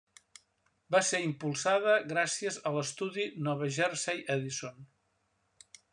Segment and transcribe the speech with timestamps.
[0.95, 4.81] Va ser impulsada gràcies a l'estudi Nova Jersey Edison.